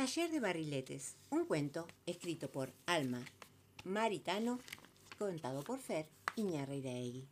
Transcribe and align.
Taller 0.00 0.30
de 0.30 0.40
Barriletes, 0.40 1.18
un 1.28 1.44
cuento 1.44 1.86
escrito 2.06 2.50
por 2.50 2.72
Alma 2.86 3.22
Maritano, 3.84 4.58
contado 5.18 5.62
por 5.62 5.78
Fer 5.78 6.08
Iñarreiraegui. 6.36 7.28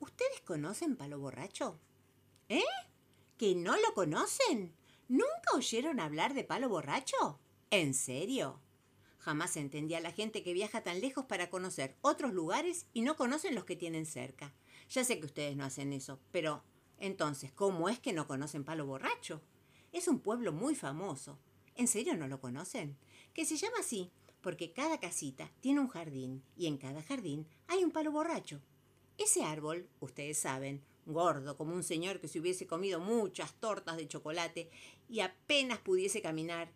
¿Ustedes 0.00 0.40
conocen 0.46 0.96
Palo 0.96 1.18
Borracho? 1.18 1.78
¿Eh? 2.48 2.62
¿Que 3.36 3.54
no 3.54 3.76
lo 3.76 3.92
conocen? 3.92 4.72
¿Nunca 5.08 5.54
oyeron 5.54 6.00
hablar 6.00 6.32
de 6.32 6.42
Palo 6.42 6.70
Borracho? 6.70 7.38
¿En 7.70 7.92
serio? 7.92 8.62
Jamás 9.18 9.54
entendía 9.58 9.98
a 9.98 10.00
la 10.00 10.12
gente 10.12 10.42
que 10.42 10.54
viaja 10.54 10.82
tan 10.82 11.02
lejos 11.02 11.26
para 11.26 11.50
conocer 11.50 11.98
otros 12.00 12.32
lugares 12.32 12.86
y 12.94 13.02
no 13.02 13.14
conocen 13.14 13.54
los 13.54 13.66
que 13.66 13.76
tienen 13.76 14.06
cerca. 14.06 14.54
Ya 14.88 15.04
sé 15.04 15.20
que 15.20 15.26
ustedes 15.26 15.54
no 15.54 15.66
hacen 15.66 15.92
eso, 15.92 16.18
pero 16.32 16.62
entonces, 16.98 17.52
¿cómo 17.52 17.90
es 17.90 17.98
que 18.00 18.14
no 18.14 18.26
conocen 18.26 18.64
Palo 18.64 18.86
Borracho? 18.86 19.42
Es 19.92 20.08
un 20.08 20.20
pueblo 20.20 20.54
muy 20.54 20.74
famoso. 20.74 21.38
¿En 21.78 21.86
serio 21.86 22.16
no 22.16 22.26
lo 22.26 22.40
conocen? 22.40 22.98
Que 23.32 23.44
se 23.44 23.56
llama 23.56 23.76
así 23.78 24.10
porque 24.40 24.72
cada 24.72 24.98
casita 24.98 25.48
tiene 25.60 25.78
un 25.78 25.86
jardín 25.86 26.42
y 26.56 26.66
en 26.66 26.76
cada 26.76 27.04
jardín 27.04 27.46
hay 27.68 27.84
un 27.84 27.92
palo 27.92 28.10
borracho. 28.10 28.60
Ese 29.16 29.44
árbol, 29.44 29.88
ustedes 30.00 30.38
saben, 30.38 30.84
gordo 31.06 31.56
como 31.56 31.74
un 31.74 31.84
señor 31.84 32.20
que 32.20 32.26
se 32.26 32.40
hubiese 32.40 32.66
comido 32.66 32.98
muchas 32.98 33.54
tortas 33.60 33.96
de 33.96 34.08
chocolate 34.08 34.70
y 35.08 35.20
apenas 35.20 35.78
pudiese 35.78 36.20
caminar, 36.20 36.72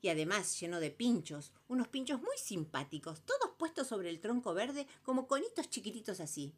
y 0.00 0.08
además 0.08 0.60
lleno 0.60 0.78
de 0.78 0.92
pinchos, 0.92 1.52
unos 1.66 1.88
pinchos 1.88 2.20
muy 2.20 2.36
simpáticos, 2.36 3.22
todos 3.22 3.56
puestos 3.58 3.88
sobre 3.88 4.08
el 4.08 4.20
tronco 4.20 4.54
verde 4.54 4.86
como 5.02 5.26
conitos 5.26 5.68
chiquititos 5.68 6.20
así. 6.20 6.54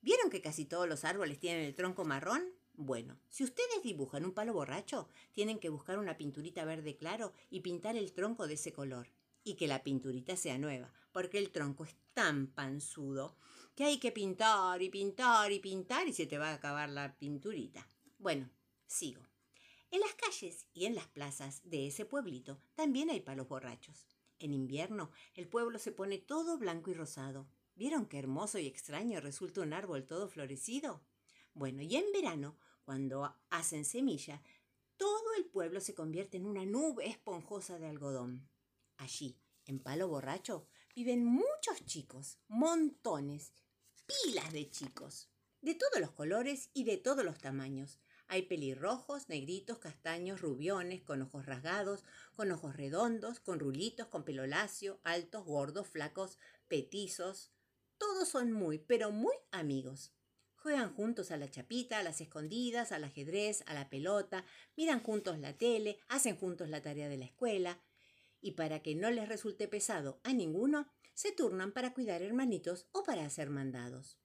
¿Vieron 0.00 0.30
que 0.30 0.40
casi 0.40 0.64
todos 0.64 0.88
los 0.88 1.04
árboles 1.04 1.38
tienen 1.38 1.64
el 1.66 1.74
tronco 1.74 2.06
marrón? 2.06 2.55
Bueno, 2.78 3.18
si 3.30 3.42
ustedes 3.42 3.82
dibujan 3.82 4.26
un 4.26 4.32
palo 4.32 4.52
borracho, 4.52 5.08
tienen 5.32 5.58
que 5.58 5.70
buscar 5.70 5.98
una 5.98 6.18
pinturita 6.18 6.64
verde 6.66 6.94
claro 6.96 7.32
y 7.48 7.60
pintar 7.60 7.96
el 7.96 8.12
tronco 8.12 8.46
de 8.46 8.54
ese 8.54 8.72
color. 8.72 9.08
Y 9.44 9.54
que 9.54 9.66
la 9.66 9.82
pinturita 9.82 10.36
sea 10.36 10.58
nueva, 10.58 10.92
porque 11.12 11.38
el 11.38 11.50
tronco 11.50 11.84
es 11.84 11.96
tan 12.12 12.48
panzudo 12.48 13.36
que 13.74 13.84
hay 13.84 13.98
que 13.98 14.12
pintar 14.12 14.82
y 14.82 14.90
pintar 14.90 15.52
y 15.52 15.58
pintar 15.58 16.06
y 16.06 16.12
se 16.12 16.26
te 16.26 16.36
va 16.36 16.50
a 16.50 16.54
acabar 16.54 16.90
la 16.90 17.16
pinturita. 17.16 17.88
Bueno, 18.18 18.50
sigo. 18.86 19.22
En 19.90 20.00
las 20.00 20.14
calles 20.14 20.66
y 20.74 20.84
en 20.84 20.94
las 20.94 21.06
plazas 21.06 21.62
de 21.64 21.86
ese 21.86 22.04
pueblito 22.04 22.60
también 22.74 23.08
hay 23.08 23.20
palos 23.20 23.48
borrachos. 23.48 24.06
En 24.38 24.52
invierno 24.52 25.10
el 25.34 25.48
pueblo 25.48 25.78
se 25.78 25.92
pone 25.92 26.18
todo 26.18 26.58
blanco 26.58 26.90
y 26.90 26.94
rosado. 26.94 27.46
¿Vieron 27.74 28.04
qué 28.04 28.18
hermoso 28.18 28.58
y 28.58 28.66
extraño 28.66 29.20
resulta 29.20 29.62
un 29.62 29.72
árbol 29.72 30.06
todo 30.06 30.28
florecido? 30.28 31.00
Bueno, 31.56 31.80
y 31.80 31.96
en 31.96 32.04
verano, 32.12 32.58
cuando 32.86 33.36
hacen 33.50 33.84
semilla, 33.84 34.40
todo 34.96 35.34
el 35.36 35.44
pueblo 35.44 35.80
se 35.80 35.94
convierte 35.94 36.36
en 36.36 36.46
una 36.46 36.64
nube 36.64 37.08
esponjosa 37.08 37.78
de 37.78 37.88
algodón. 37.88 38.48
Allí, 38.96 39.36
en 39.66 39.80
Palo 39.80 40.08
Borracho, 40.08 40.68
viven 40.94 41.24
muchos 41.24 41.84
chicos, 41.84 42.38
montones, 42.46 43.52
pilas 44.06 44.52
de 44.52 44.70
chicos, 44.70 45.28
de 45.60 45.74
todos 45.74 46.00
los 46.00 46.12
colores 46.12 46.70
y 46.72 46.84
de 46.84 46.96
todos 46.96 47.24
los 47.24 47.38
tamaños. 47.38 47.98
Hay 48.28 48.42
pelirrojos, 48.42 49.28
negritos, 49.28 49.78
castaños, 49.78 50.40
rubiones, 50.40 51.02
con 51.02 51.22
ojos 51.22 51.44
rasgados, 51.44 52.04
con 52.36 52.52
ojos 52.52 52.76
redondos, 52.76 53.40
con 53.40 53.58
rulitos, 53.58 54.06
con 54.06 54.24
pelo 54.24 54.46
lacio, 54.46 55.00
altos, 55.02 55.44
gordos, 55.44 55.88
flacos, 55.88 56.38
petizos, 56.68 57.50
todos 57.98 58.28
son 58.28 58.52
muy, 58.52 58.78
pero 58.78 59.10
muy 59.10 59.34
amigos. 59.50 60.12
Juegan 60.66 60.92
juntos 60.96 61.30
a 61.30 61.36
la 61.36 61.48
chapita, 61.48 62.00
a 62.00 62.02
las 62.02 62.20
escondidas, 62.20 62.90
al 62.90 63.04
ajedrez, 63.04 63.62
a 63.66 63.74
la 63.74 63.88
pelota, 63.88 64.44
miran 64.76 65.00
juntos 65.00 65.38
la 65.38 65.56
tele, 65.56 66.00
hacen 66.08 66.34
juntos 66.34 66.68
la 66.68 66.82
tarea 66.82 67.08
de 67.08 67.16
la 67.16 67.24
escuela. 67.24 67.80
Y 68.40 68.50
para 68.50 68.82
que 68.82 68.96
no 68.96 69.08
les 69.12 69.28
resulte 69.28 69.68
pesado 69.68 70.18
a 70.24 70.32
ninguno, 70.32 70.88
se 71.14 71.30
turnan 71.30 71.70
para 71.70 71.94
cuidar 71.94 72.20
hermanitos 72.20 72.88
o 72.90 73.04
para 73.04 73.24
hacer 73.24 73.48
mandados. 73.48 74.18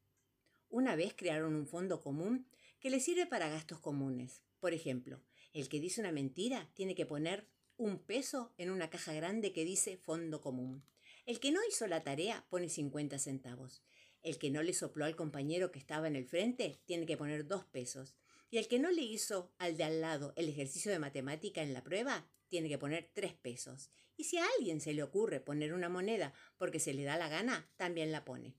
Una 0.67 0.95
vez 0.95 1.13
crearon 1.15 1.53
un 1.53 1.67
fondo 1.67 2.01
común 2.01 2.47
que 2.79 2.89
les 2.89 3.05
sirve 3.05 3.27
para 3.27 3.47
gastos 3.47 3.79
comunes. 3.79 4.41
Por 4.59 4.73
ejemplo, 4.73 5.21
el 5.53 5.69
que 5.69 5.79
dice 5.79 6.01
una 6.01 6.11
mentira 6.11 6.71
tiene 6.73 6.95
que 6.95 7.05
poner 7.05 7.45
un 7.77 7.99
peso 7.99 8.51
en 8.57 8.71
una 8.71 8.89
caja 8.89 9.13
grande 9.13 9.53
que 9.53 9.63
dice 9.63 9.97
fondo 9.97 10.41
común. 10.41 10.83
El 11.27 11.39
que 11.39 11.51
no 11.51 11.59
hizo 11.69 11.85
la 11.85 12.03
tarea 12.03 12.47
pone 12.49 12.67
50 12.67 13.19
centavos. 13.19 13.83
El 14.23 14.37
que 14.37 14.49
no 14.49 14.61
le 14.63 14.73
sopló 14.73 15.05
al 15.05 15.15
compañero 15.15 15.71
que 15.71 15.79
estaba 15.79 16.07
en 16.07 16.15
el 16.15 16.25
frente 16.25 16.81
tiene 16.85 17.05
que 17.05 17.17
poner 17.17 17.47
dos 17.47 17.65
pesos. 17.65 18.15
Y 18.49 18.57
el 18.57 18.67
que 18.67 18.79
no 18.79 18.91
le 18.91 19.01
hizo 19.01 19.53
al 19.57 19.77
de 19.77 19.83
al 19.83 20.01
lado 20.01 20.33
el 20.35 20.49
ejercicio 20.49 20.91
de 20.91 20.99
matemática 20.99 21.61
en 21.61 21.73
la 21.73 21.83
prueba 21.83 22.27
tiene 22.49 22.69
que 22.69 22.77
poner 22.77 23.09
tres 23.13 23.33
pesos. 23.33 23.91
Y 24.17 24.25
si 24.25 24.37
a 24.37 24.45
alguien 24.57 24.81
se 24.81 24.93
le 24.93 25.03
ocurre 25.03 25.39
poner 25.39 25.73
una 25.73 25.89
moneda 25.89 26.33
porque 26.57 26.79
se 26.79 26.93
le 26.93 27.03
da 27.03 27.17
la 27.17 27.29
gana, 27.29 27.71
también 27.77 28.11
la 28.11 28.25
pone. 28.25 28.55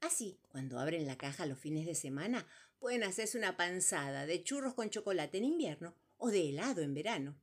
Así, 0.00 0.40
cuando 0.48 0.78
abren 0.78 1.06
la 1.06 1.18
caja 1.18 1.46
los 1.46 1.58
fines 1.58 1.86
de 1.86 1.94
semana, 1.94 2.46
pueden 2.78 3.04
hacerse 3.04 3.38
una 3.38 3.56
panzada 3.56 4.26
de 4.26 4.42
churros 4.42 4.74
con 4.74 4.90
chocolate 4.90 5.38
en 5.38 5.44
invierno 5.44 5.94
o 6.16 6.30
de 6.30 6.48
helado 6.48 6.82
en 6.82 6.94
verano. 6.94 7.40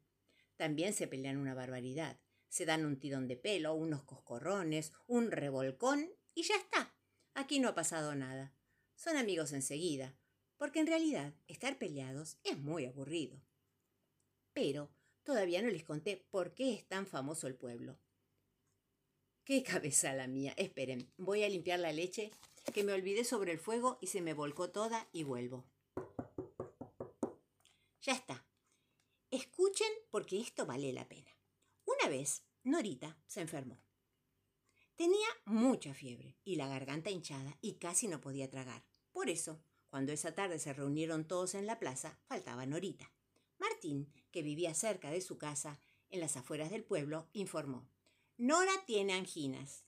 También 0.58 0.94
se 0.94 1.08
pelean 1.08 1.38
una 1.38 1.54
barbaridad 1.54 2.20
se 2.52 2.66
dan 2.66 2.86
un 2.86 3.00
tirón 3.00 3.30
de 3.30 3.38
pelo, 3.38 3.74
unos 3.74 4.04
coscorrones, 4.04 4.92
un 5.08 5.32
revolcón 5.32 6.12
y 6.36 6.44
ya 6.44 6.56
está. 6.56 6.94
Aquí 7.34 7.60
no 7.60 7.70
ha 7.70 7.76
pasado 7.76 8.14
nada. 8.16 8.54
Son 8.96 9.18
amigos 9.18 9.54
enseguida, 9.54 10.16
porque 10.58 10.80
en 10.80 10.88
realidad 10.88 11.34
estar 11.48 11.78
peleados 11.78 12.38
es 12.44 12.58
muy 12.58 12.86
aburrido. 12.86 13.42
Pero 14.54 14.92
todavía 15.24 15.62
no 15.62 15.70
les 15.70 15.84
conté 15.84 16.18
por 16.30 16.54
qué 16.54 16.74
es 16.74 16.86
tan 16.88 17.08
famoso 17.08 17.48
el 17.48 17.56
pueblo. 17.56 17.98
¡Qué 19.44 19.64
cabeza 19.64 20.14
la 20.14 20.28
mía! 20.28 20.54
Esperen, 20.58 21.12
voy 21.18 21.44
a 21.44 21.50
limpiar 21.50 21.80
la 21.80 21.94
leche, 21.94 22.32
que 22.74 22.84
me 22.84 22.94
olvidé 22.94 23.24
sobre 23.24 23.52
el 23.52 23.60
fuego 23.60 23.98
y 24.02 24.08
se 24.08 24.22
me 24.22 24.34
volcó 24.34 24.70
toda 24.70 25.08
y 25.12 25.24
vuelvo. 25.24 25.66
Ya 28.02 28.14
está. 28.14 28.46
Escuchen 29.30 29.92
porque 30.10 30.40
esto 30.40 30.66
vale 30.66 30.92
la 30.92 31.08
pena. 31.08 31.32
Una 31.86 32.10
vez, 32.10 32.44
Norita 32.64 33.18
se 33.26 33.42
enfermó. 33.42 33.82
Tenía 34.96 35.28
mucha 35.46 35.94
fiebre 35.94 36.38
y 36.44 36.56
la 36.56 36.68
garganta 36.68 37.10
hinchada 37.10 37.58
y 37.62 37.76
casi 37.76 38.08
no 38.08 38.22
podía 38.22 38.50
tragar. 38.50 38.86
Por 39.12 39.30
eso, 39.30 39.64
cuando 39.90 40.12
esa 40.12 40.34
tarde 40.34 40.60
se 40.60 40.74
reunieron 40.74 41.28
todos 41.28 41.56
en 41.56 41.66
la 41.66 41.80
plaza, 41.80 42.20
faltaba 42.28 42.66
Norita. 42.66 43.12
Martín, 43.58 44.12
que 44.32 44.42
vivía 44.42 44.74
cerca 44.74 45.12
de 45.12 45.22
su 45.22 45.38
casa, 45.38 45.80
en 46.10 46.20
las 46.20 46.38
afueras 46.38 46.72
del 46.72 46.84
pueblo, 46.84 47.30
informó. 47.34 47.90
Nora 48.38 48.72
tiene 48.86 49.14
anginas. 49.14 49.86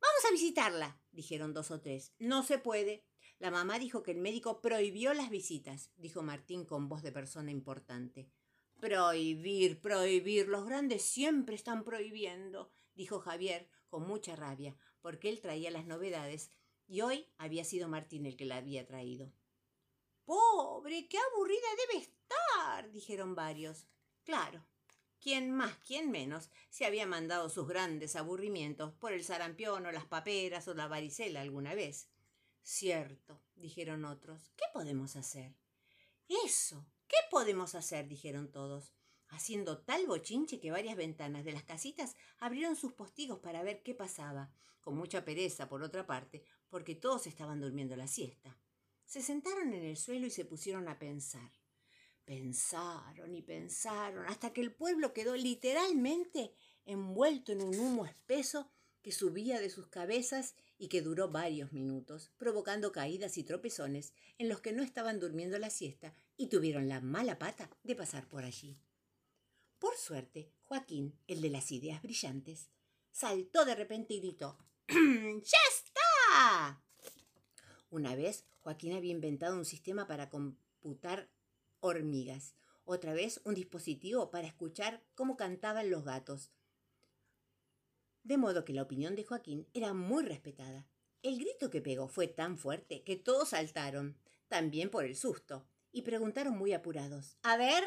Vamos 0.00 0.24
a 0.28 0.32
visitarla, 0.32 1.00
dijeron 1.12 1.52
dos 1.52 1.70
o 1.70 1.80
tres. 1.80 2.14
No 2.18 2.42
se 2.42 2.58
puede. 2.58 3.04
La 3.38 3.50
mamá 3.50 3.78
dijo 3.78 4.02
que 4.02 4.12
el 4.12 4.18
médico 4.18 4.60
prohibió 4.60 5.14
las 5.14 5.30
visitas, 5.30 5.90
dijo 5.96 6.22
Martín 6.22 6.64
con 6.64 6.88
voz 6.88 7.02
de 7.02 7.12
persona 7.12 7.50
importante. 7.50 8.30
Prohibir, 8.78 9.80
prohibir. 9.80 10.48
Los 10.48 10.64
grandes 10.64 11.02
siempre 11.02 11.54
están 11.54 11.84
prohibiendo, 11.84 12.72
dijo 12.94 13.20
Javier 13.20 13.68
con 13.90 14.06
mucha 14.06 14.36
rabia, 14.36 14.74
porque 15.02 15.28
él 15.28 15.40
traía 15.40 15.70
las 15.70 15.84
novedades 15.84 16.50
y 16.86 17.02
hoy 17.02 17.26
había 17.36 17.64
sido 17.64 17.88
Martín 17.88 18.24
el 18.24 18.36
que 18.36 18.46
la 18.46 18.56
había 18.56 18.86
traído. 18.86 19.32
Pobre, 20.24 21.08
qué 21.08 21.18
aburrida 21.18 21.66
debe 21.86 22.04
estar, 22.04 22.90
dijeron 22.90 23.34
varios. 23.34 23.86
Claro, 24.24 24.64
quién 25.20 25.50
más, 25.50 25.76
quién 25.86 26.10
menos, 26.10 26.48
se 26.70 26.86
había 26.86 27.06
mandado 27.06 27.50
sus 27.50 27.68
grandes 27.68 28.16
aburrimientos 28.16 28.92
por 28.94 29.12
el 29.12 29.24
sarampión 29.24 29.84
o 29.86 29.92
las 29.92 30.06
paperas 30.06 30.66
o 30.68 30.74
la 30.74 30.88
varicela 30.88 31.42
alguna 31.42 31.74
vez. 31.74 32.08
Cierto, 32.62 33.42
dijeron 33.56 34.04
otros. 34.04 34.50
¿Qué 34.56 34.64
podemos 34.72 35.16
hacer? 35.16 35.54
Eso, 36.46 36.86
¿Qué 37.10 37.16
podemos 37.28 37.74
hacer? 37.74 38.06
dijeron 38.06 38.52
todos, 38.52 38.94
haciendo 39.30 39.78
tal 39.78 40.06
bochinche 40.06 40.60
que 40.60 40.70
varias 40.70 40.96
ventanas 40.96 41.44
de 41.44 41.52
las 41.52 41.64
casitas 41.64 42.16
abrieron 42.38 42.76
sus 42.76 42.92
postigos 42.92 43.38
para 43.40 43.62
ver 43.62 43.82
qué 43.82 43.94
pasaba, 43.94 44.52
con 44.80 44.96
mucha 44.96 45.24
pereza, 45.24 45.68
por 45.68 45.82
otra 45.82 46.06
parte, 46.06 46.44
porque 46.68 46.94
todos 46.94 47.26
estaban 47.26 47.60
durmiendo 47.60 47.96
la 47.96 48.06
siesta. 48.06 48.56
Se 49.04 49.22
sentaron 49.22 49.72
en 49.72 49.84
el 49.84 49.96
suelo 49.96 50.26
y 50.26 50.30
se 50.30 50.44
pusieron 50.44 50.88
a 50.88 50.98
pensar. 50.98 51.50
Pensaron 52.24 53.34
y 53.34 53.42
pensaron 53.42 54.26
hasta 54.26 54.52
que 54.52 54.60
el 54.60 54.72
pueblo 54.72 55.12
quedó 55.12 55.36
literalmente 55.36 56.54
envuelto 56.84 57.52
en 57.52 57.62
un 57.62 57.78
humo 57.78 58.06
espeso 58.06 58.70
que 59.02 59.12
subía 59.12 59.60
de 59.60 59.70
sus 59.70 59.88
cabezas 59.88 60.54
y 60.78 60.88
que 60.88 61.02
duró 61.02 61.30
varios 61.30 61.72
minutos, 61.72 62.30
provocando 62.36 62.92
caídas 62.92 63.38
y 63.38 63.44
tropezones 63.44 64.12
en 64.38 64.48
los 64.48 64.60
que 64.60 64.72
no 64.72 64.82
estaban 64.82 65.18
durmiendo 65.18 65.58
la 65.58 65.70
siesta 65.70 66.14
y 66.36 66.48
tuvieron 66.48 66.88
la 66.88 67.00
mala 67.00 67.38
pata 67.38 67.70
de 67.82 67.96
pasar 67.96 68.28
por 68.28 68.44
allí. 68.44 68.78
Por 69.80 69.96
suerte, 69.96 70.52
Joaquín, 70.64 71.18
el 71.26 71.40
de 71.40 71.48
las 71.48 71.72
ideas 71.72 72.02
brillantes, 72.02 72.68
saltó 73.10 73.64
de 73.64 73.74
repente 73.74 74.12
y 74.12 74.20
gritó 74.20 74.58
¡Ya 74.86 75.58
está! 75.74 76.84
Una 77.88 78.14
vez, 78.14 78.44
Joaquín 78.60 78.92
había 78.92 79.12
inventado 79.12 79.56
un 79.56 79.64
sistema 79.64 80.06
para 80.06 80.28
computar 80.28 81.30
hormigas, 81.80 82.54
Otra 82.84 83.14
vez 83.14 83.40
un 83.44 83.54
dispositivo 83.54 84.30
para 84.30 84.46
escuchar 84.46 85.02
cómo 85.14 85.36
cantaban 85.36 85.90
los 85.90 86.04
gatos. 86.04 86.50
De 88.22 88.36
modo 88.36 88.66
que 88.66 88.74
la 88.74 88.82
opinión 88.82 89.16
de 89.16 89.24
Joaquín 89.24 89.66
era 89.72 89.94
muy 89.94 90.24
respetada. 90.24 90.86
El 91.22 91.38
grito 91.38 91.70
que 91.70 91.80
pegó 91.80 92.06
fue 92.06 92.26
tan 92.28 92.58
fuerte 92.58 93.02
que 93.02 93.16
todos 93.16 93.50
saltaron, 93.50 94.18
también 94.48 94.90
por 94.90 95.04
el 95.04 95.16
susto, 95.16 95.66
y 95.90 96.02
preguntaron 96.02 96.58
muy 96.58 96.74
apurados. 96.74 97.38
A 97.42 97.56
ver, 97.56 97.82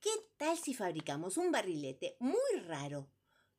¿qué 0.00 0.10
tal 0.36 0.58
si 0.58 0.74
fabricamos 0.74 1.36
un 1.36 1.50
barrilete 1.50 2.16
muy 2.20 2.60
raro, 2.64 3.10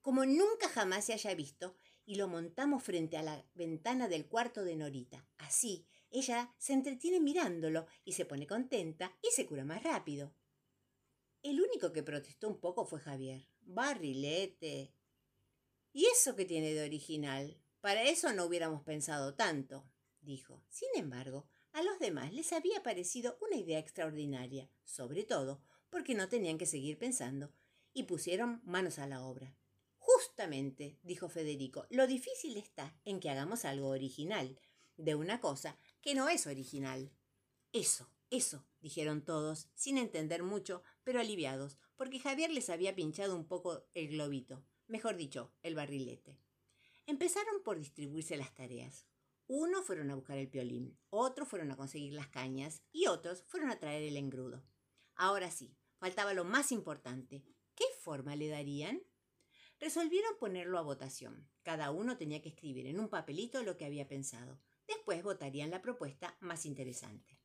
como 0.01 0.25
nunca 0.25 0.69
jamás 0.69 1.05
se 1.05 1.13
haya 1.13 1.33
visto, 1.35 1.75
y 2.05 2.15
lo 2.15 2.27
montamos 2.27 2.83
frente 2.83 3.17
a 3.17 3.23
la 3.23 3.45
ventana 3.53 4.07
del 4.07 4.27
cuarto 4.27 4.63
de 4.63 4.75
Norita? 4.75 5.27
Así, 5.37 5.85
ella 6.09 6.53
se 6.57 6.73
entretiene 6.73 7.19
mirándolo 7.19 7.85
y 8.03 8.13
se 8.13 8.25
pone 8.25 8.47
contenta 8.47 9.15
y 9.21 9.31
se 9.31 9.45
cura 9.45 9.65
más 9.65 9.83
rápido. 9.83 10.33
El 11.41 11.61
único 11.61 11.93
que 11.93 12.03
protestó 12.03 12.47
un 12.47 12.59
poco 12.59 12.85
fue 12.85 12.99
Javier. 12.99 13.47
Barrilete. 13.61 14.93
¿Y 15.93 16.05
eso 16.05 16.35
qué 16.35 16.45
tiene 16.45 16.73
de 16.73 16.83
original? 16.83 17.61
Para 17.79 18.03
eso 18.03 18.33
no 18.33 18.45
hubiéramos 18.45 18.83
pensado 18.83 19.35
tanto, 19.35 19.89
dijo. 20.19 20.63
Sin 20.69 20.89
embargo, 20.95 21.47
a 21.71 21.81
los 21.81 21.99
demás 21.99 22.33
les 22.33 22.51
había 22.51 22.83
parecido 22.83 23.37
una 23.41 23.55
idea 23.55 23.79
extraordinaria, 23.79 24.69
sobre 24.83 25.23
todo 25.23 25.61
porque 25.89 26.13
no 26.13 26.29
tenían 26.29 26.57
que 26.57 26.65
seguir 26.65 26.97
pensando, 26.97 27.51
y 27.93 28.03
pusieron 28.03 28.61
manos 28.63 28.99
a 28.99 29.07
la 29.07 29.23
obra. 29.23 29.55
Justamente, 29.97 30.97
dijo 31.03 31.29
Federico, 31.29 31.85
lo 31.89 32.07
difícil 32.07 32.57
está 32.57 32.99
en 33.05 33.19
que 33.19 33.29
hagamos 33.29 33.65
algo 33.65 33.89
original, 33.89 34.59
de 34.97 35.15
una 35.15 35.39
cosa 35.39 35.77
que 36.01 36.15
no 36.15 36.29
es 36.29 36.47
original. 36.47 37.11
Eso, 37.71 38.11
eso, 38.29 38.65
dijeron 38.81 39.23
todos, 39.23 39.69
sin 39.75 39.97
entender 39.97 40.43
mucho, 40.43 40.83
pero 41.03 41.19
aliviados, 41.19 41.77
porque 41.95 42.19
Javier 42.19 42.51
les 42.51 42.69
había 42.69 42.95
pinchado 42.95 43.35
un 43.35 43.47
poco 43.47 43.87
el 43.93 44.09
globito, 44.09 44.63
mejor 44.87 45.15
dicho, 45.15 45.53
el 45.61 45.75
barrilete. 45.75 46.37
Empezaron 47.05 47.63
por 47.63 47.79
distribuirse 47.79 48.37
las 48.37 48.53
tareas. 48.53 49.07
Unos 49.47 49.83
fueron 49.83 50.11
a 50.11 50.15
buscar 50.15 50.37
el 50.37 50.47
piolín, 50.47 50.97
otros 51.09 51.47
fueron 51.47 51.71
a 51.71 51.75
conseguir 51.75 52.13
las 52.13 52.27
cañas 52.27 52.83
y 52.91 53.07
otros 53.07 53.43
fueron 53.47 53.71
a 53.71 53.79
traer 53.79 54.03
el 54.03 54.15
engrudo. 54.15 54.63
Ahora 55.15 55.49
sí, 55.49 55.75
faltaba 55.99 56.33
lo 56.33 56.45
más 56.45 56.71
importante. 56.71 57.43
¿Qué 57.75 57.83
forma 58.01 58.35
le 58.35 58.47
darían? 58.47 59.01
Resolvieron 59.79 60.37
ponerlo 60.39 60.77
a 60.77 60.81
votación. 60.81 61.47
Cada 61.63 61.91
uno 61.91 62.17
tenía 62.17 62.41
que 62.41 62.49
escribir 62.49 62.87
en 62.87 62.99
un 62.99 63.09
papelito 63.09 63.63
lo 63.63 63.77
que 63.77 63.85
había 63.85 64.07
pensado. 64.07 64.59
Después 64.87 65.23
votarían 65.23 65.69
la 65.69 65.81
propuesta 65.81 66.35
más 66.39 66.65
interesante. 66.65 67.39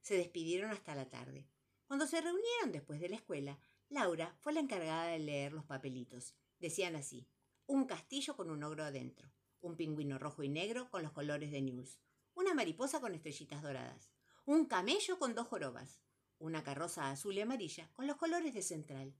Se 0.00 0.16
despidieron 0.16 0.70
hasta 0.70 0.94
la 0.94 1.08
tarde. 1.08 1.48
Cuando 1.86 2.06
se 2.06 2.20
reunieron 2.20 2.72
después 2.72 3.00
de 3.00 3.08
la 3.08 3.16
escuela, 3.16 3.58
Laura 3.88 4.36
fue 4.40 4.52
la 4.52 4.60
encargada 4.60 5.06
de 5.08 5.18
leer 5.18 5.52
los 5.52 5.64
papelitos. 5.64 6.34
Decían 6.58 6.96
así, 6.96 7.28
un 7.66 7.86
castillo 7.86 8.36
con 8.36 8.50
un 8.50 8.62
ogro 8.62 8.84
adentro, 8.84 9.30
un 9.60 9.76
pingüino 9.76 10.18
rojo 10.18 10.42
y 10.42 10.48
negro 10.48 10.90
con 10.90 11.02
los 11.02 11.12
colores 11.12 11.50
de 11.50 11.62
News, 11.62 11.98
una 12.34 12.54
mariposa 12.54 13.00
con 13.00 13.14
estrellitas 13.14 13.62
doradas, 13.62 14.10
un 14.44 14.66
camello 14.66 15.18
con 15.18 15.34
dos 15.34 15.48
jorobas, 15.48 16.00
una 16.44 16.62
carroza 16.62 17.10
azul 17.10 17.36
y 17.36 17.40
amarilla 17.40 17.90
con 17.94 18.06
los 18.06 18.16
colores 18.16 18.52
de 18.52 18.60
Central, 18.60 19.14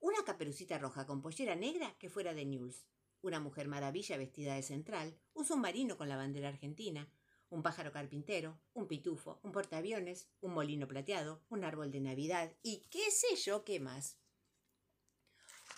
una 0.00 0.22
caperucita 0.24 0.78
roja 0.78 1.06
con 1.06 1.20
pollera 1.20 1.56
negra 1.56 1.96
que 1.98 2.08
fuera 2.08 2.34
de 2.34 2.44
News, 2.44 2.86
una 3.20 3.40
mujer 3.40 3.66
maravilla 3.66 4.16
vestida 4.16 4.54
de 4.54 4.62
Central, 4.62 5.18
un 5.34 5.44
submarino 5.44 5.96
con 5.96 6.08
la 6.08 6.16
bandera 6.16 6.48
argentina, 6.48 7.10
un 7.50 7.62
pájaro 7.62 7.90
carpintero, 7.90 8.60
un 8.74 8.86
pitufo, 8.86 9.40
un 9.42 9.50
portaaviones, 9.50 10.28
un 10.40 10.54
molino 10.54 10.86
plateado, 10.86 11.42
un 11.48 11.64
árbol 11.64 11.90
de 11.90 12.00
Navidad 12.00 12.52
y 12.62 12.86
qué 12.90 13.10
sé 13.10 13.34
yo 13.34 13.64
qué 13.64 13.80
más. 13.80 14.16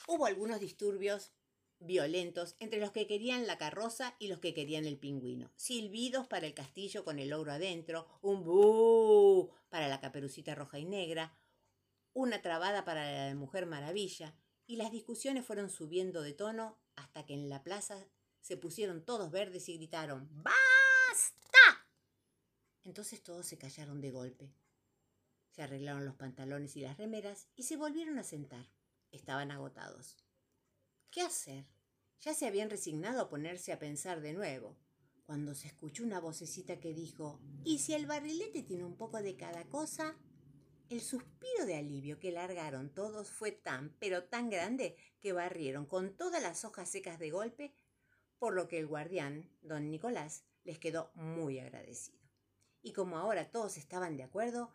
Hubo 0.06 0.26
algunos 0.26 0.60
disturbios 0.60 1.32
violentos 1.80 2.56
entre 2.60 2.78
los 2.78 2.92
que 2.92 3.06
querían 3.06 3.46
la 3.46 3.58
carroza 3.58 4.14
y 4.18 4.28
los 4.28 4.38
que 4.38 4.54
querían 4.54 4.84
el 4.84 4.98
pingüino. 4.98 5.50
Silbidos 5.56 6.26
para 6.26 6.46
el 6.46 6.54
castillo 6.54 7.04
con 7.04 7.18
el 7.18 7.32
ogro 7.32 7.52
adentro, 7.52 8.06
un 8.22 8.44
bu 8.44 9.50
para 9.70 9.88
la 9.88 10.00
caperucita 10.00 10.54
roja 10.54 10.78
y 10.78 10.84
negra, 10.84 11.36
una 12.12 12.42
trabada 12.42 12.84
para 12.84 13.28
la 13.28 13.34
mujer 13.34 13.66
maravilla, 13.66 14.34
y 14.66 14.76
las 14.76 14.92
discusiones 14.92 15.44
fueron 15.44 15.70
subiendo 15.70 16.22
de 16.22 16.34
tono 16.34 16.78
hasta 16.94 17.26
que 17.26 17.34
en 17.34 17.48
la 17.48 17.64
plaza 17.64 18.06
se 18.40 18.56
pusieron 18.56 19.04
todos 19.04 19.30
verdes 19.30 19.68
y 19.68 19.76
gritaron 19.76 20.28
¡Basta! 20.30 21.86
Entonces 22.84 23.22
todos 23.22 23.46
se 23.46 23.58
callaron 23.58 24.00
de 24.00 24.10
golpe. 24.10 24.54
Se 25.50 25.62
arreglaron 25.62 26.04
los 26.04 26.14
pantalones 26.14 26.76
y 26.76 26.80
las 26.82 26.96
remeras 26.96 27.48
y 27.56 27.64
se 27.64 27.76
volvieron 27.76 28.18
a 28.18 28.22
sentar. 28.22 28.70
Estaban 29.10 29.50
agotados. 29.50 30.16
¿Qué 31.10 31.22
hacer? 31.22 31.66
Ya 32.20 32.34
se 32.34 32.46
habían 32.46 32.70
resignado 32.70 33.20
a 33.20 33.28
ponerse 33.28 33.72
a 33.72 33.80
pensar 33.80 34.20
de 34.20 34.32
nuevo, 34.32 34.76
cuando 35.26 35.56
se 35.56 35.66
escuchó 35.66 36.04
una 36.04 36.20
vocecita 36.20 36.78
que 36.78 36.94
dijo, 36.94 37.40
¿y 37.64 37.80
si 37.80 37.94
el 37.94 38.06
barrilete 38.06 38.62
tiene 38.62 38.84
un 38.84 38.96
poco 38.96 39.20
de 39.20 39.36
cada 39.36 39.64
cosa? 39.64 40.16
El 40.88 41.00
suspiro 41.00 41.66
de 41.66 41.74
alivio 41.74 42.20
que 42.20 42.30
largaron 42.30 42.94
todos 42.94 43.28
fue 43.28 43.50
tan, 43.50 43.96
pero 43.98 44.24
tan 44.24 44.50
grande, 44.50 44.96
que 45.20 45.32
barrieron 45.32 45.84
con 45.84 46.16
todas 46.16 46.40
las 46.40 46.64
hojas 46.64 46.88
secas 46.88 47.18
de 47.18 47.30
golpe, 47.30 47.74
por 48.38 48.54
lo 48.54 48.68
que 48.68 48.78
el 48.78 48.86
guardián, 48.86 49.50
don 49.62 49.90
Nicolás, 49.90 50.44
les 50.62 50.78
quedó 50.78 51.10
muy 51.14 51.58
agradecido. 51.58 52.20
Y 52.82 52.92
como 52.92 53.18
ahora 53.18 53.50
todos 53.50 53.78
estaban 53.78 54.16
de 54.16 54.22
acuerdo, 54.22 54.72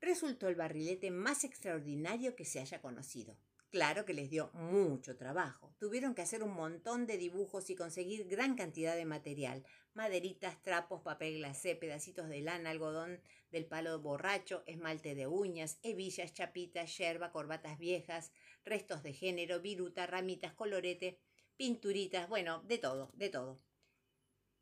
resultó 0.00 0.48
el 0.48 0.56
barrilete 0.56 1.10
más 1.10 1.44
extraordinario 1.44 2.36
que 2.36 2.44
se 2.44 2.60
haya 2.60 2.82
conocido. 2.82 3.38
Claro 3.70 4.04
que 4.04 4.14
les 4.14 4.28
dio 4.28 4.50
mucho 4.52 5.16
trabajo. 5.16 5.72
Tuvieron 5.78 6.16
que 6.16 6.22
hacer 6.22 6.42
un 6.42 6.54
montón 6.54 7.06
de 7.06 7.16
dibujos 7.16 7.70
y 7.70 7.76
conseguir 7.76 8.26
gran 8.26 8.56
cantidad 8.56 8.96
de 8.96 9.04
material. 9.04 9.64
Maderitas, 9.94 10.60
trapos, 10.60 11.02
papel 11.02 11.36
glacé, 11.36 11.76
pedacitos 11.76 12.28
de 12.28 12.40
lana, 12.40 12.70
algodón 12.70 13.20
del 13.52 13.66
palo 13.66 14.00
borracho, 14.00 14.64
esmalte 14.66 15.14
de 15.14 15.28
uñas, 15.28 15.78
hebillas, 15.84 16.34
chapitas, 16.34 16.98
yerba, 16.98 17.30
corbatas 17.30 17.78
viejas, 17.78 18.32
restos 18.64 19.04
de 19.04 19.12
género, 19.12 19.60
viruta, 19.60 20.04
ramitas, 20.04 20.52
colorete, 20.52 21.20
pinturitas, 21.56 22.28
bueno, 22.28 22.62
de 22.64 22.78
todo, 22.78 23.12
de 23.14 23.28
todo. 23.28 23.62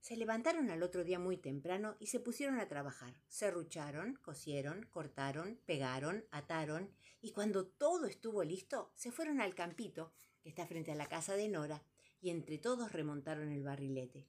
Se 0.00 0.16
levantaron 0.16 0.70
al 0.70 0.82
otro 0.82 1.04
día 1.04 1.18
muy 1.18 1.36
temprano 1.36 1.96
y 1.98 2.06
se 2.06 2.20
pusieron 2.20 2.58
a 2.58 2.68
trabajar. 2.68 3.14
Serrucharon, 3.28 4.16
cosieron, 4.16 4.86
cortaron, 4.86 5.60
pegaron, 5.66 6.24
ataron 6.30 6.90
y 7.20 7.32
cuando 7.32 7.66
todo 7.66 8.06
estuvo 8.06 8.44
listo, 8.44 8.92
se 8.94 9.10
fueron 9.10 9.40
al 9.40 9.54
campito 9.54 10.12
que 10.40 10.48
está 10.48 10.66
frente 10.66 10.92
a 10.92 10.94
la 10.94 11.06
casa 11.06 11.34
de 11.34 11.48
Nora 11.48 11.82
y 12.20 12.30
entre 12.30 12.58
todos 12.58 12.92
remontaron 12.92 13.50
el 13.50 13.62
barrilete. 13.62 14.28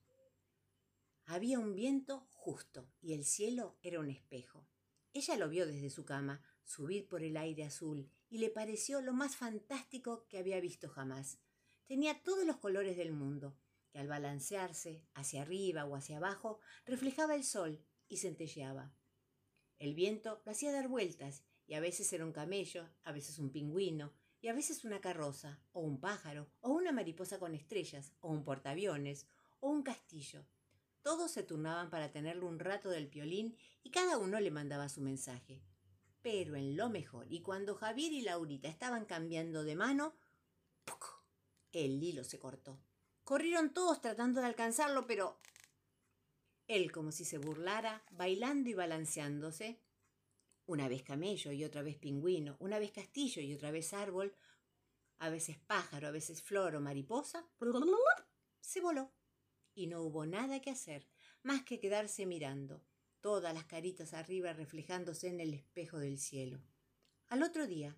Había 1.26 1.60
un 1.60 1.76
viento 1.76 2.28
justo 2.32 2.92
y 3.02 3.14
el 3.14 3.24
cielo 3.24 3.78
era 3.84 4.00
un 4.00 4.10
espejo. 4.10 4.68
Ella 5.14 5.38
lo 5.38 5.50
vio 5.50 5.68
desde 5.68 5.90
su 5.90 6.04
cama 6.04 6.42
subir 6.64 7.08
por 7.08 7.24
el 7.24 7.38
aire 7.38 7.64
azul 7.64 8.10
y 8.30 8.40
le 8.40 8.50
pareció 8.50 9.02
lo 9.02 9.14
más 9.14 9.36
fantástico 9.36 10.26
que 10.28 10.40
había 10.40 10.60
visto 10.60 10.90
jamás. 10.90 11.40
Tenía 11.86 12.22
todos 12.24 12.46
los 12.46 12.58
colores 12.58 12.98
del 12.98 13.12
mundo 13.12 13.56
que 13.92 14.00
al 14.00 14.08
balancearse 14.08 15.06
hacia 15.14 15.42
arriba 15.42 15.86
o 15.86 15.96
hacia 15.96 16.18
abajo 16.18 16.60
reflejaba 16.86 17.36
el 17.36 17.44
sol 17.44 17.84
y 18.08 18.18
centelleaba. 18.18 18.94
El 19.78 19.96
viento 19.96 20.42
lo 20.46 20.52
hacía 20.52 20.72
dar 20.72 20.88
vueltas 20.88 21.44
y 21.66 21.76
a 21.76 21.80
veces 21.80 22.12
era 22.14 22.26
un 22.26 22.34
camello, 22.34 22.90
a 23.04 23.12
veces 23.12 23.40
un 23.40 23.52
pingüino, 23.52 24.14
y 24.42 24.48
a 24.48 24.54
veces 24.54 24.86
una 24.86 25.02
carroza, 25.02 25.60
o 25.74 25.82
un 25.82 26.00
pájaro, 26.00 26.50
o 26.62 26.70
una 26.70 26.92
mariposa 26.92 27.40
con 27.40 27.54
estrellas, 27.54 28.14
o 28.22 28.30
un 28.30 28.44
portaaviones, 28.44 29.28
o 29.60 29.70
un 29.70 29.84
castillo. 29.84 30.46
Todos 31.02 31.32
se 31.32 31.44
turnaban 31.44 31.90
para 31.90 32.12
tenerle 32.12 32.46
un 32.46 32.60
rato 32.60 32.90
del 32.90 33.08
piolín 33.08 33.58
y 33.84 33.92
cada 33.92 34.18
uno 34.18 34.40
le 34.40 34.52
mandaba 34.52 34.90
su 34.90 35.02
mensaje. 35.02 35.62
Pero 36.22 36.56
en 36.56 36.76
lo 36.76 36.90
mejor, 36.90 37.32
y 37.32 37.42
cuando 37.42 37.76
Javier 37.76 38.12
y 38.14 38.22
Laurita 38.22 38.68
estaban 38.68 39.06
cambiando 39.06 39.64
de 39.64 39.76
mano, 39.76 40.16
el 41.72 42.04
hilo 42.04 42.24
se 42.24 42.40
cortó. 42.40 42.80
Corrieron 43.30 43.76
todos 43.76 44.02
tratando 44.02 44.42
de 44.42 44.48
alcanzarlo, 44.48 45.06
pero 45.06 45.40
él, 46.66 46.92
como 46.92 47.12
si 47.12 47.26
se 47.26 47.38
burlara, 47.38 48.04
bailando 48.10 48.72
y 48.72 48.74
balanceándose, 48.74 49.80
una 50.66 50.90
vez 50.90 51.04
camello 51.04 51.52
y 51.52 51.64
otra 51.64 51.84
vez 51.84 51.96
pingüino, 51.96 52.58
una 52.60 52.80
vez 52.80 52.92
castillo 52.92 53.44
y 53.44 53.54
otra 53.54 53.70
vez 53.70 53.94
árbol, 53.94 54.36
a 55.20 55.30
veces 55.30 55.60
pájaro, 55.60 56.08
a 56.08 56.12
veces 56.12 56.42
flor 56.42 56.76
o 56.76 56.82
mariposa, 56.82 57.48
se 58.62 58.82
voló. 58.82 59.14
Y 59.76 59.86
no 59.86 60.02
hubo 60.02 60.26
nada 60.26 60.60
que 60.60 60.72
hacer, 60.72 61.08
más 61.44 61.64
que 61.64 61.80
quedarse 61.80 62.26
mirando, 62.26 62.84
todas 63.22 63.54
las 63.54 63.66
caritas 63.66 64.16
arriba 64.16 64.54
reflejándose 64.54 65.28
en 65.28 65.40
el 65.40 65.54
espejo 65.54 66.00
del 66.00 66.18
cielo. 66.18 66.64
Al 67.28 67.44
otro 67.44 67.68
día, 67.68 67.96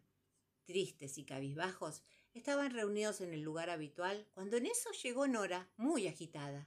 tristes 0.65 1.17
y 1.17 1.23
cabizbajos, 1.23 2.03
Estaban 2.33 2.71
reunidos 2.71 3.19
en 3.19 3.33
el 3.33 3.41
lugar 3.41 3.69
habitual 3.69 4.25
cuando 4.33 4.55
en 4.55 4.65
eso 4.65 4.89
llegó 5.03 5.27
Nora, 5.27 5.69
muy 5.75 6.07
agitada. 6.07 6.65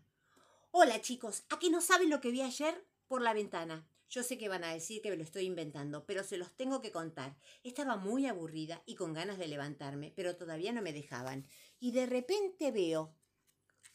Hola 0.72 1.00
chicos, 1.00 1.44
¿a 1.48 1.58
qué 1.58 1.70
no 1.70 1.80
saben 1.80 2.10
lo 2.10 2.20
que 2.20 2.30
vi 2.30 2.42
ayer 2.42 2.86
por 3.08 3.22
la 3.22 3.32
ventana? 3.32 3.88
Yo 4.10 4.22
sé 4.22 4.36
que 4.36 4.50
van 4.50 4.62
a 4.62 4.74
decir 4.74 5.00
que 5.00 5.08
me 5.08 5.16
lo 5.16 5.24
estoy 5.24 5.46
inventando, 5.46 6.04
pero 6.04 6.22
se 6.22 6.36
los 6.36 6.54
tengo 6.54 6.82
que 6.82 6.92
contar. 6.92 7.34
Estaba 7.62 7.96
muy 7.96 8.26
aburrida 8.26 8.82
y 8.84 8.94
con 8.94 9.14
ganas 9.14 9.38
de 9.38 9.48
levantarme, 9.48 10.12
pero 10.14 10.36
todavía 10.36 10.70
no 10.72 10.82
me 10.82 10.92
dejaban. 10.92 11.48
Y 11.80 11.92
de 11.92 12.04
repente 12.04 12.70
veo 12.70 13.16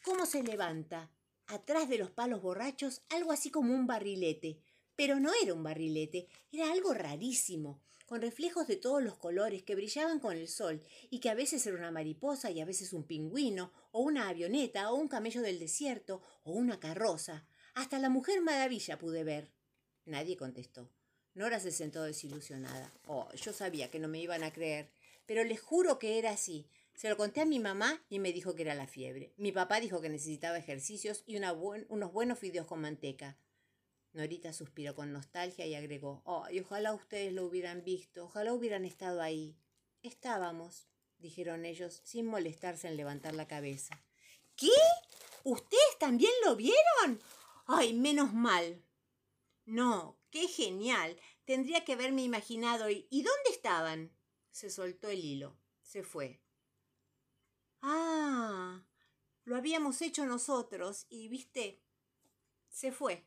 cómo 0.04 0.26
se 0.26 0.42
levanta, 0.42 1.12
atrás 1.46 1.88
de 1.88 2.00
los 2.00 2.10
palos 2.10 2.42
borrachos, 2.42 3.04
algo 3.10 3.32
así 3.32 3.52
como 3.52 3.76
un 3.76 3.86
barrilete. 3.86 4.60
Pero 4.96 5.20
no 5.20 5.32
era 5.40 5.54
un 5.54 5.62
barrilete, 5.62 6.28
era 6.52 6.72
algo 6.72 6.96
rarísimo, 6.96 7.80
con 8.10 8.22
reflejos 8.22 8.66
de 8.66 8.76
todos 8.76 9.04
los 9.04 9.18
colores 9.18 9.62
que 9.62 9.76
brillaban 9.76 10.20
con 10.20 10.36
el 10.36 10.48
sol 10.48 10.82
y 11.12 11.20
que 11.20 11.30
a 11.30 11.36
veces 11.36 11.66
era 11.68 11.78
una 11.78 11.92
mariposa 11.92 12.50
y 12.50 12.60
a 12.60 12.66
veces 12.66 12.92
un 12.92 13.04
pingüino, 13.04 13.72
o 13.92 14.02
una 14.02 14.30
avioneta, 14.30 14.92
o 14.92 14.96
un 14.96 15.08
camello 15.08 15.44
del 15.44 15.60
desierto, 15.60 16.24
o 16.44 16.54
una 16.54 16.80
carroza. 16.80 17.46
Hasta 17.76 18.00
la 18.00 18.10
mujer 18.10 18.42
maravilla 18.42 18.98
pude 18.98 19.24
ver. 19.24 19.52
Nadie 20.06 20.38
contestó. 20.38 20.90
Nora 21.36 21.60
se 21.60 21.72
sentó 21.72 22.02
desilusionada. 22.02 22.92
Oh, 23.06 23.32
yo 23.34 23.54
sabía 23.54 23.92
que 23.92 24.00
no 24.00 24.08
me 24.08 24.20
iban 24.20 24.44
a 24.44 24.52
creer, 24.52 24.90
pero 25.28 25.44
les 25.44 25.62
juro 25.62 26.00
que 26.00 26.18
era 26.18 26.32
así. 26.32 26.68
Se 26.96 27.10
lo 27.10 27.16
conté 27.16 27.42
a 27.42 27.46
mi 27.46 27.60
mamá 27.60 28.04
y 28.10 28.18
me 28.18 28.34
dijo 28.34 28.56
que 28.56 28.64
era 28.64 28.74
la 28.74 28.88
fiebre. 28.88 29.34
Mi 29.38 29.52
papá 29.52 29.80
dijo 29.80 30.02
que 30.02 30.10
necesitaba 30.10 30.58
ejercicios 30.58 31.24
y 31.28 31.38
unos 31.38 32.12
buenos 32.12 32.40
fideos 32.40 32.66
con 32.66 32.82
manteca. 32.82 33.38
Norita 34.14 34.54
suspiró 34.54 34.96
con 34.96 35.14
nostalgia 35.14 35.66
y 35.66 35.76
agregó, 35.76 36.22
oh, 36.26 36.48
y 36.50 36.60
ojalá 36.60 36.94
ustedes 36.94 37.32
lo 37.34 37.46
hubieran 37.46 37.84
visto, 37.84 38.26
ojalá 38.26 38.54
hubieran 38.54 38.86
estado 38.86 39.22
ahí. 39.22 39.58
Estábamos, 40.02 40.88
dijeron 41.18 41.66
ellos, 41.66 42.02
sin 42.04 42.26
molestarse 42.26 42.88
en 42.88 42.98
levantar 42.98 43.36
la 43.36 43.48
cabeza. 43.48 44.04
¿Qué? 44.56 44.72
¿Ustedes 45.44 46.00
también 46.00 46.32
lo 46.46 46.56
vieron? 46.56 47.22
Ay, 47.68 47.94
menos 47.94 48.34
mal. 48.34 48.84
No, 49.66 50.20
qué 50.32 50.48
genial. 50.48 51.18
Tendría 51.46 51.86
que 51.86 51.94
haberme 51.94 52.24
imaginado. 52.24 52.90
¿Y, 52.90 53.08
¿y 53.10 53.22
dónde 53.22 53.52
estaban? 53.52 54.12
Se 54.52 54.70
soltó 54.70 55.10
el 55.10 55.24
hilo. 55.24 55.58
Se 55.82 56.04
fue. 56.04 56.42
Ah, 57.82 58.84
lo 59.44 59.56
habíamos 59.56 60.02
hecho 60.02 60.26
nosotros 60.26 61.06
y, 61.10 61.28
viste, 61.30 61.82
se 62.70 62.92
fue. 62.92 63.26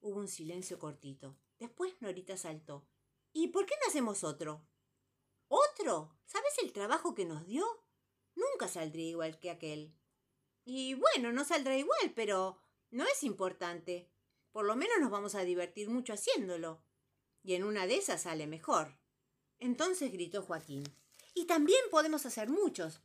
Hubo 0.00 0.18
un 0.18 0.28
silencio 0.28 0.78
cortito. 0.78 1.36
Después 1.58 1.94
Norita 2.00 2.36
saltó. 2.36 2.86
¿Y 3.32 3.48
por 3.48 3.66
qué 3.66 3.74
no 3.80 3.88
hacemos 3.88 4.24
otro? 4.24 4.66
¿Otro? 5.48 6.16
¿Sabes 6.24 6.58
el 6.62 6.72
trabajo 6.72 7.14
que 7.14 7.24
nos 7.24 7.46
dio? 7.46 7.64
Nunca 8.34 8.68
saldría 8.68 9.10
igual 9.10 9.38
que 9.38 9.50
aquel. 9.50 9.94
Y 10.64 10.94
bueno, 10.94 11.32
no 11.32 11.44
saldrá 11.44 11.76
igual, 11.76 12.12
pero 12.14 12.60
no 12.90 13.04
es 13.04 13.22
importante. 13.24 14.10
Por 14.52 14.64
lo 14.64 14.76
menos 14.76 14.98
nos 15.00 15.10
vamos 15.10 15.34
a 15.34 15.42
divertir 15.42 15.88
mucho 15.88 16.12
haciéndolo. 16.12 16.82
Y 17.42 17.54
en 17.54 17.64
una 17.64 17.86
de 17.86 17.96
esas 17.96 18.22
sale 18.22 18.46
mejor. 18.46 18.98
Entonces 19.58 20.12
gritó 20.12 20.42
Joaquín. 20.42 20.84
Y 21.34 21.46
también 21.46 21.80
podemos 21.90 22.26
hacer 22.26 22.48
muchos. 22.50 23.00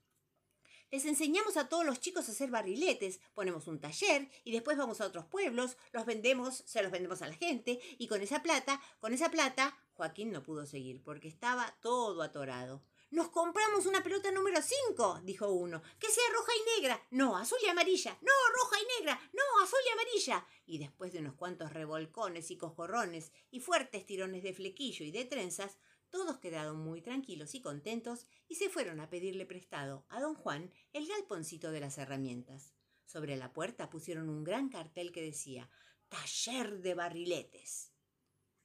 Les 0.94 1.06
enseñamos 1.06 1.58
a 1.58 1.70
todos 1.70 1.84
los 1.84 2.00
chicos 2.00 2.30
a 2.30 2.34
hacer 2.34 2.52
barriletes, 2.52 3.20
ponemos 3.34 3.66
un 3.66 3.80
taller 3.80 4.30
y 4.44 4.52
después 4.52 4.78
vamos 4.78 5.02
a 5.02 5.08
otros 5.08 5.26
pueblos, 5.26 5.76
los 5.92 6.06
vendemos, 6.06 6.62
se 6.68 6.84
los 6.84 6.92
vendemos 6.92 7.24
a 7.24 7.28
la 7.28 7.34
gente 7.34 7.80
y 7.98 8.08
con 8.08 8.22
esa 8.22 8.44
plata, 8.44 8.80
con 9.00 9.12
esa 9.12 9.32
plata, 9.32 9.76
Joaquín 9.96 10.32
no 10.32 10.44
pudo 10.44 10.68
seguir 10.68 11.02
porque 11.04 11.30
estaba 11.30 11.76
todo 11.82 12.22
atorado. 12.22 12.84
Nos 13.10 13.30
compramos 13.30 13.88
una 13.88 14.04
pelota 14.04 14.32
número 14.32 14.60
5, 14.62 15.22
dijo 15.24 15.50
uno. 15.52 15.82
Que 16.00 16.10
sea 16.10 16.24
roja 16.32 16.52
y 16.56 16.80
negra. 16.80 17.08
No, 17.12 17.38
azul 17.38 17.60
y 17.64 17.70
amarilla. 17.70 18.18
No, 18.22 18.32
roja 18.56 18.78
y 18.80 19.00
negra. 19.00 19.20
No, 19.34 19.64
azul 19.64 19.80
y 19.88 19.92
amarilla. 19.92 20.48
Y 20.66 20.80
después 20.80 21.14
de 21.14 21.20
unos 21.20 21.36
cuantos 21.36 21.74
revolcones 21.74 22.50
y 22.50 22.58
coscorrones 22.58 23.32
y 23.52 23.60
fuertes 23.60 24.08
tirones 24.08 24.42
de 24.42 24.54
flequillo 24.54 25.06
y 25.06 25.12
de 25.12 25.26
trenzas, 25.26 25.78
todos 26.14 26.38
quedaron 26.38 26.78
muy 26.78 27.02
tranquilos 27.02 27.56
y 27.56 27.62
contentos 27.62 28.28
y 28.48 28.54
se 28.54 28.70
fueron 28.70 29.00
a 29.00 29.10
pedirle 29.10 29.48
prestado 29.48 30.06
a 30.10 30.22
don 30.22 30.36
Juan 30.36 30.72
el 30.94 31.08
galponcito 31.08 31.72
de 31.72 31.80
las 31.80 31.98
herramientas. 31.98 32.76
Sobre 33.04 33.36
la 33.36 33.52
puerta 33.52 33.90
pusieron 33.90 34.30
un 34.30 34.44
gran 34.44 34.70
cartel 34.70 35.12
que 35.12 35.24
decía 35.24 35.72
Taller 36.10 36.84
de 36.84 36.94
barriletes. 36.94 37.94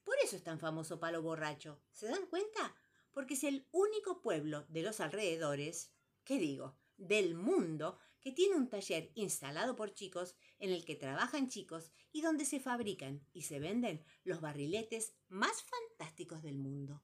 Por 0.03 0.13
eso 0.23 0.35
es 0.35 0.43
tan 0.43 0.59
famoso 0.59 0.99
Palo 0.99 1.23
Borracho. 1.23 1.81
¿Se 1.91 2.05
dan 2.05 2.27
cuenta? 2.27 2.75
Porque 3.09 3.33
es 3.33 3.43
el 3.43 3.67
único 3.71 4.21
pueblo 4.21 4.67
de 4.69 4.83
los 4.83 4.99
alrededores, 4.99 5.91
¿qué 6.23 6.37
digo? 6.37 6.77
del 6.97 7.33
mundo 7.33 7.97
que 8.21 8.31
tiene 8.31 8.57
un 8.57 8.69
taller 8.69 9.11
instalado 9.15 9.75
por 9.75 9.93
chicos 9.95 10.35
en 10.59 10.69
el 10.69 10.85
que 10.85 10.95
trabajan 10.95 11.49
chicos 11.49 11.91
y 12.11 12.21
donde 12.21 12.45
se 12.45 12.59
fabrican 12.59 13.25
y 13.33 13.43
se 13.43 13.59
venden 13.59 14.05
los 14.23 14.39
barriletes 14.39 15.15
más 15.29 15.63
fantásticos 15.63 16.43
del 16.43 16.59
mundo. 16.59 17.01